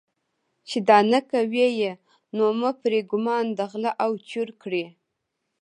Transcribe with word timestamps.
چې 0.69 0.77
دا 0.89 0.97
نه 1.13 1.19
کوي 1.31 1.67
یې 1.81 1.91
نومه 2.37 2.71
پرې 2.81 2.99
ګومان 3.11 3.45
د 3.57 3.59
غله 3.71 3.91
او 4.03 4.11
چور 4.29 4.49
کړي. 4.61 4.85